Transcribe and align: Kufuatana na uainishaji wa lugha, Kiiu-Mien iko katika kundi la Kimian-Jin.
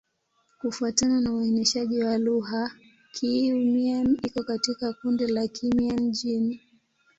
Kufuatana 0.61 1.19
na 1.21 1.33
uainishaji 1.33 2.03
wa 2.03 2.17
lugha, 2.17 2.71
Kiiu-Mien 3.11 4.17
iko 4.23 4.43
katika 4.43 4.93
kundi 4.93 5.27
la 5.27 5.47
Kimian-Jin. 5.47 6.59